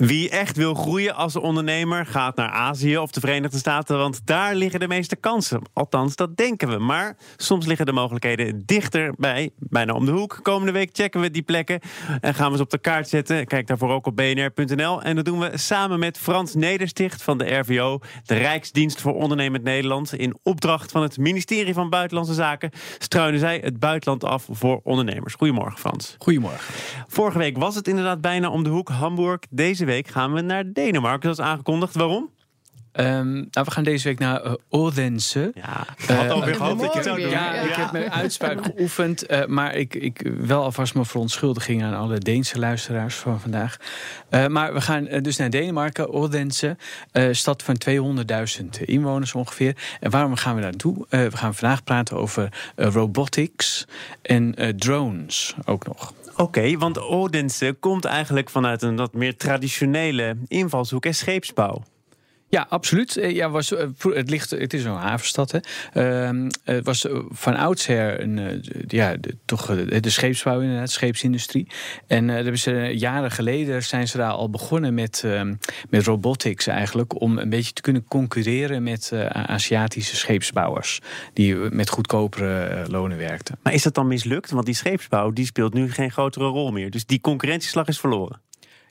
[0.00, 4.54] Wie echt wil groeien als ondernemer gaat naar Azië of de Verenigde Staten, want daar
[4.54, 5.62] liggen de meeste kansen.
[5.72, 6.78] Althans, dat denken we.
[6.78, 10.38] Maar soms liggen de mogelijkheden dichterbij, bijna om de hoek.
[10.42, 11.80] Komende week checken we die plekken
[12.20, 13.46] en gaan we ze op de kaart zetten.
[13.46, 15.02] Kijk daarvoor ook op bnr.nl.
[15.02, 19.62] En dat doen we samen met Frans Nedersticht van de RVO, de Rijksdienst voor Ondernemend
[19.62, 20.14] Nederland.
[20.14, 25.34] In opdracht van het ministerie van Buitenlandse Zaken struinen zij het buitenland af voor ondernemers.
[25.34, 26.14] Goedemorgen, Frans.
[26.18, 26.74] Goedemorgen.
[27.06, 29.38] Vorige week was het inderdaad bijna om de hoek Hamburg.
[29.50, 31.94] Deze week gaan we naar Denemarken, zoals aangekondigd.
[31.94, 32.30] Waarom?
[32.92, 35.52] Um, nou, we gaan deze week naar uh, Odense.
[35.54, 37.30] Ja, ik had uh, alweer gehoopt dat je het zou doen.
[37.30, 39.30] Ja, ja, ik heb mijn uitspraak geoefend.
[39.30, 43.76] Uh, maar ik, ik wel alvast mijn verontschuldiging aan alle Deense luisteraars van vandaag.
[44.48, 46.76] Maar we gaan dus naar Denemarken, Odense.
[47.30, 47.80] stad van
[48.60, 49.76] 200.000 inwoners ongeveer.
[50.00, 51.06] En waarom gaan we daar naartoe?
[51.08, 53.86] we gaan vandaag praten over robotics
[54.22, 56.12] en drones ook nog.
[56.40, 61.82] Oké, want Odense komt eigenlijk vanuit een wat meer traditionele invalshoek en scheepsbouw.
[62.50, 63.16] Ja, absoluut.
[63.16, 65.52] Eh, ja, was, eh, het, ligt, het is een havenstad.
[65.52, 65.58] Hè.
[66.32, 69.66] Uh, het was eh, van oudsher een, ja, de, toch
[70.00, 71.66] de scheepsbouw inderdaad, de scheepsindustrie.
[72.06, 75.42] En uh, hebben ze, jaren geleden zijn ze daar al begonnen met, uh,
[75.88, 77.20] met robotics eigenlijk.
[77.20, 81.00] Om een beetje te kunnen concurreren met Aziatische scheepsbouwers.
[81.32, 83.58] Die met goedkopere lonen werkten.
[83.62, 84.50] Maar is dat dan mislukt?
[84.50, 86.90] Want die scheepsbouw die speelt nu geen grotere rol meer.
[86.90, 88.40] Dus die concurrentieslag is verloren.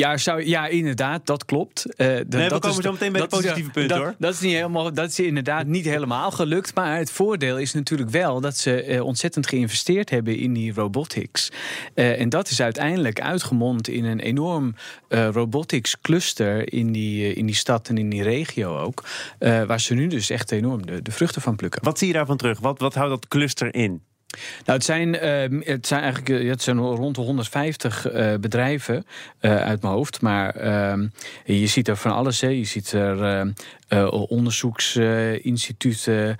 [0.00, 1.86] Ja, zou, ja, inderdaad, dat klopt.
[1.86, 4.14] Uh, nee, dat we komen is, zo meteen bij de positieve punten hoor.
[4.18, 6.74] Dat is, niet helemaal, dat is inderdaad niet helemaal gelukt.
[6.74, 11.50] Maar het voordeel is natuurlijk wel dat ze uh, ontzettend geïnvesteerd hebben in die robotics.
[11.94, 14.74] Uh, en dat is uiteindelijk uitgemond in een enorm
[15.08, 19.04] robotics cluster in die, in die stad en in die regio ook.
[19.38, 21.84] waar ze nu dus echt enorm de, de vruchten van plukken.
[21.84, 22.60] Wat zie je daarvan terug?
[22.60, 24.02] Wat, wat houdt dat cluster in?
[24.38, 25.20] Nou, het zijn, uh,
[25.66, 29.06] het zijn eigenlijk het zijn rond de 150 uh, bedrijven
[29.40, 30.20] uh, uit mijn hoofd.
[30.20, 31.06] Maar ehm,
[31.44, 32.40] je ziet er van alles.
[32.40, 32.48] Hè.
[32.48, 33.46] Je ziet er
[33.88, 36.36] uh, onderzoeksinstituten,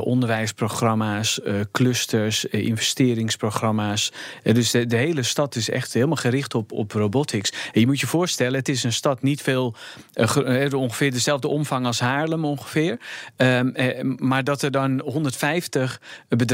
[0.00, 1.40] onderwijsprogramma's,
[1.72, 4.12] clusters, investeringsprogramma's.
[4.42, 7.52] dus de, de, hele stad is echt helemaal gericht op, op robotics.
[7.72, 9.74] En je moet je voorstellen, het is een stad niet veel,
[10.76, 12.98] ongeveer dezelfde omvang als Haarlem ongeveer.
[14.16, 16.49] Maar dat er dan 150 bedrijven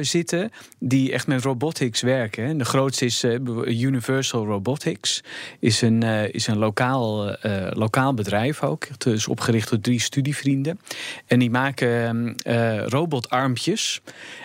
[0.00, 2.44] zitten die echt met robotics werken.
[2.44, 3.24] En de grootste is
[3.64, 5.22] Universal Robotics,
[5.58, 7.36] is een, is een lokaal,
[7.72, 10.80] lokaal bedrijf ook is opgericht door drie studievrienden.
[11.26, 14.00] En die maken uh, robotarmpjes.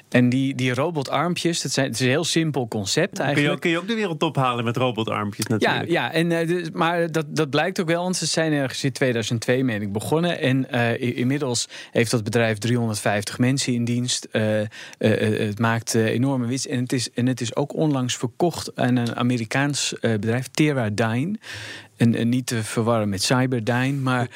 [0.09, 3.45] En die, die robotarmpjes, dat zijn, het is een heel simpel concept eigenlijk.
[3.45, 5.89] Kun je, kun je ook de wereld ophalen met robotarmpjes natuurlijk.
[5.89, 8.91] Ja, ja en, uh, maar dat, dat blijkt ook wel, want ze zijn ergens in
[8.91, 10.39] 2002 meen ik begonnen.
[10.39, 14.27] En uh, inmiddels heeft dat bedrijf 350 mensen in dienst.
[14.31, 14.61] Uh,
[14.97, 16.65] het maakt enorme winst.
[16.65, 21.35] En het, is, en het is ook onlangs verkocht aan een Amerikaans bedrijf, Teradyne.
[21.97, 23.91] En, en, niet te verwarren met Cyberdyne.
[23.91, 24.27] Maar,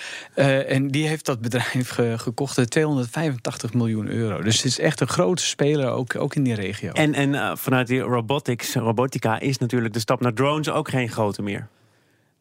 [0.68, 4.42] en die heeft dat bedrijf ge, gekocht 285 miljoen euro.
[4.42, 6.92] Dus het is echt een grote speler ook, ook in die regio.
[6.92, 11.42] En, en vanuit die robotics, robotica is natuurlijk de stap naar drones ook geen grote
[11.42, 11.68] meer.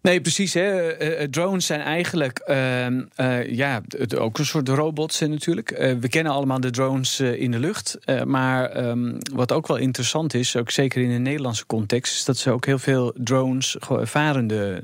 [0.03, 0.55] Nee, precies.
[0.55, 1.01] Hè.
[1.21, 3.83] Uh, drones zijn eigenlijk uh, uh, ja,
[4.19, 5.97] ook een soort robots natuurlijk.
[6.01, 7.99] we kennen allemaal de drones in de lucht.
[8.25, 12.15] maar um, wat ook wel interessant is, ook zeker in de Nederlandse context...
[12.15, 14.83] is dat ze ook heel veel drones, varende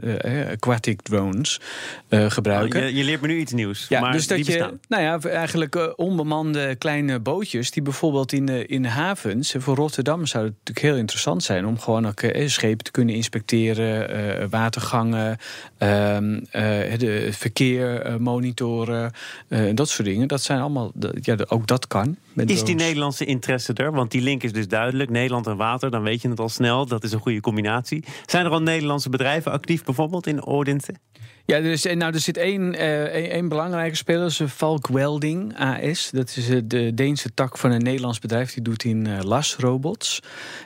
[0.50, 1.60] aquatic drones,
[2.08, 2.80] gebruiken.
[2.80, 3.86] Nou, je, je, leert me nu iets nieuws.
[3.88, 7.70] Ja, maar dus dat je, nou ja, eigenlijk onbemande kleine bootjes...
[7.70, 11.66] die bijvoorbeeld in de, in de havens, voor Rotterdam zou het natuurlijk heel interessant zijn...
[11.66, 19.12] om gewoon ook schepen te kunnen inspecteren, watergang Ehm, eh, de verkeer uh, monitoren,
[19.48, 20.28] uh, dat soort dingen.
[20.28, 22.16] Dat zijn allemaal, ja, ook dat kan.
[22.34, 23.92] Is die Nederlandse interesse er?
[23.92, 25.10] Want die link is dus duidelijk.
[25.10, 26.86] Nederland en water, dan weet je het al snel.
[26.86, 28.04] Dat is een goede combinatie.
[28.26, 30.94] Zijn er al Nederlandse bedrijven actief bijvoorbeeld in Odense?
[31.44, 36.10] Ja, er, is, nou, er zit één, uh, één belangrijke speler, is Valk Welding AS.
[36.10, 38.52] Dat is de Deense tak van een Nederlands bedrijf.
[38.54, 40.22] Die doet in uh, lasrobots.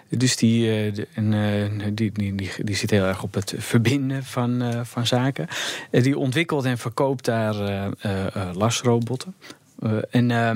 [0.09, 1.07] Dus die, die,
[1.95, 5.49] die, die, die, zit heel erg op het verbinden van, van zaken.
[5.91, 7.55] die ontwikkelt en verkoopt daar
[8.53, 9.35] lasrobotten.
[9.83, 10.51] Uh, en, uh,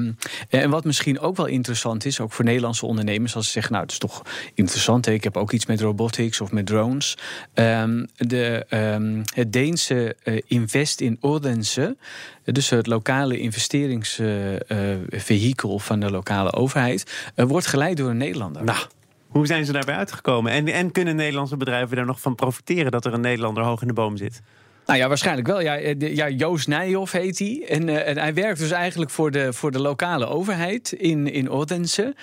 [0.62, 3.84] en wat misschien ook wel interessant is, ook voor Nederlandse ondernemers, als ze zeggen, nou,
[3.84, 4.22] het is toch
[4.54, 7.16] interessant, ik heb ook iets met robotics of met drones.
[7.54, 11.96] Um, de, um, het Deense uh, Invest in Odense,
[12.44, 18.64] dus het lokale investeringsvehikel van de lokale overheid, wordt geleid door een Nederlander.
[18.64, 18.78] Nou.
[19.26, 20.52] Hoe zijn ze daarbij uitgekomen?
[20.52, 23.86] En, en kunnen Nederlandse bedrijven daar nog van profiteren dat er een Nederlander hoog in
[23.86, 24.42] de boom zit?
[24.86, 25.60] Nou ja, waarschijnlijk wel.
[25.60, 27.64] Ja, ja Joost Nijhoff heet hij.
[27.68, 32.14] En, en, hij werkt dus eigenlijk voor de, voor de lokale overheid in, in Odense.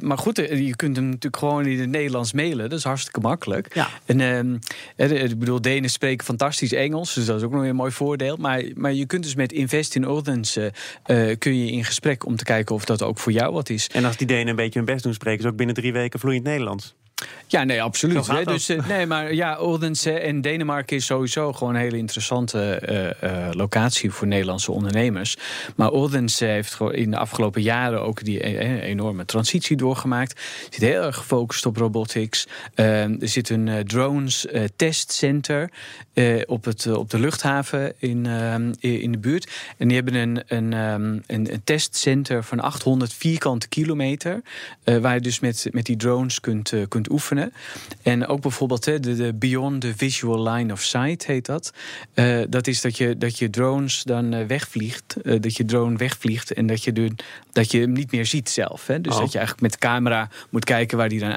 [0.00, 2.70] maar goed, je kunt hem natuurlijk gewoon in het Nederlands mailen.
[2.70, 3.74] Dat is hartstikke makkelijk.
[3.74, 3.88] Ja.
[4.06, 4.60] En
[4.96, 7.14] ik bedoel, Denen spreken fantastisch Engels.
[7.14, 8.36] Dus dat is ook nog weer een mooi voordeel.
[8.36, 10.72] Maar, maar je kunt dus met Invest in Odense...
[11.38, 13.88] kun je in gesprek om te kijken of dat ook voor jou wat is.
[13.88, 16.20] En als die Denen een beetje hun best doen, spreken ze ook binnen drie weken
[16.20, 16.94] vloeiend Nederlands.
[17.54, 18.26] Ja, nee, absoluut.
[18.26, 18.44] Hè?
[18.44, 22.82] Dus, uh, nee, maar ja, Odense en Denemarken is sowieso gewoon een hele interessante
[23.22, 25.36] uh, uh, locatie voor Nederlandse ondernemers.
[25.76, 28.42] Maar Odense heeft in de afgelopen jaren ook die
[28.82, 30.40] enorme transitie doorgemaakt.
[30.70, 32.46] Zit heel erg gefocust op robotics.
[32.74, 34.46] er zit een drones
[34.76, 35.70] testcenter
[36.46, 38.26] op, het, op de luchthaven in,
[38.80, 39.50] in de buurt.
[39.76, 44.42] En die hebben een, een, een, een testcenter van 800 vierkante kilometer.
[44.84, 47.52] waar je dus met, met die drones kunt, kunt oefenen.
[48.02, 51.72] En ook bijvoorbeeld de, de Beyond the Visual Line of Sight heet dat.
[52.14, 55.16] Uh, dat is dat je, dat je drones dan uh, wegvliegt.
[55.22, 57.10] Uh, dat je drone wegvliegt en dat je, de,
[57.52, 58.86] dat je hem niet meer ziet zelf.
[58.86, 59.00] Hè?
[59.00, 59.20] Dus oh.
[59.20, 61.30] dat je eigenlijk met camera moet kijken waar die dan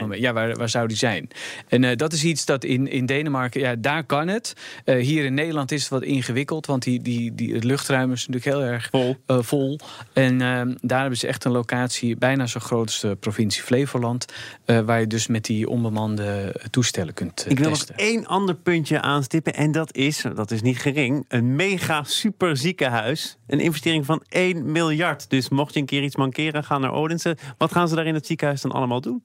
[0.00, 0.20] moment.
[0.20, 1.28] Ja, waar, waar zou die zijn?
[1.68, 4.54] En dat is iets dat in, in Denemarken, ja, daar kan het.
[4.84, 8.56] hier in Nederland is het wat ingewikkeld, want die, die, die, het luchtruim is natuurlijk
[8.56, 9.16] heel erg vol.
[9.26, 9.78] vol.
[10.12, 14.24] En ehm, daar hebben ze echt een locatie, bijna zo groot als de provincie Flevoland,
[14.64, 17.94] waar je dus met die onbemande toestellen kunt Ik wil testen.
[17.96, 19.54] nog één ander puntje aanstippen.
[19.54, 23.38] En dat is, dat is niet gering, een mega super ziekenhuis.
[23.46, 25.30] Een investering van 1 miljard.
[25.30, 27.36] Dus mocht je een keer iets mankeren, ga naar Odense.
[27.58, 29.22] Wat gaan ze daar in het ziekenhuis dan allemaal doen?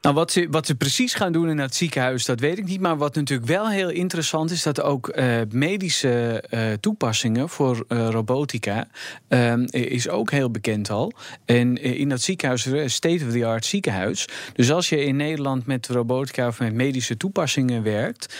[0.00, 2.80] Nou, wat ze, wat ze precies gaan doen in het ziekenhuis, dat weet ik niet.
[2.80, 8.08] Maar wat natuurlijk wel heel interessant is, dat ook uh, medische uh, toepassingen voor uh,
[8.10, 8.88] robotica
[9.70, 11.12] is ook heel bekend al.
[11.44, 14.28] En in dat ziekenhuis, state-of-the-art ziekenhuis.
[14.54, 18.36] Dus als je in Nederland met robotica of met medische toepassingen werkt,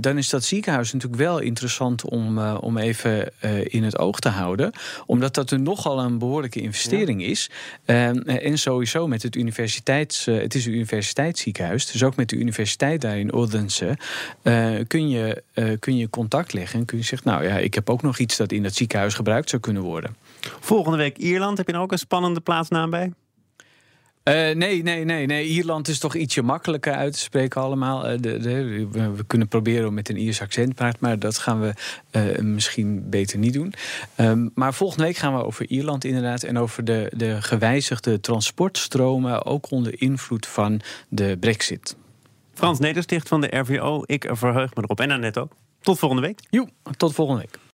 [0.00, 3.32] dan is dat ziekenhuis natuurlijk wel interessant om, om even
[3.64, 4.72] in het oog te houden.
[5.06, 7.28] Omdat dat een nogal een behoorlijke investering ja.
[7.28, 7.50] is.
[7.84, 10.24] en sowieso met het universiteits.
[10.24, 13.98] het is een universiteitsziekenhuis, dus ook met de universiteit daar in Odense,
[14.42, 17.74] uh, kun, je, uh, kun je contact leggen en kun je zeggen, nou ja, ik
[17.74, 20.16] heb ook nog iets dat in dat ziekenhuis gebruikt zou kunnen worden.
[20.60, 23.12] Volgende week Ierland, heb je nou ook een spannende plaatsnaam bij?
[24.24, 25.46] Uh, nee, nee, nee, nee.
[25.46, 28.10] Ierland is toch ietsje makkelijker uit te spreken allemaal.
[28.10, 31.18] Uh, de, de, we, we, kunnen proberen om met een Iers accent te praten, maar
[31.18, 31.74] dat gaan we
[32.12, 33.74] uh, misschien beter niet doen.
[34.16, 39.44] Um, maar volgende week gaan we over Ierland inderdaad en over de, de gewijzigde transportstromen,
[39.44, 41.96] ook onder invloed van de brexit.
[42.54, 45.00] Frans Nedersticht van de RVO, ik verheug me erop.
[45.00, 45.52] En net ook.
[45.80, 46.40] Tot volgende week.
[46.50, 47.62] Jo, tot volgende week.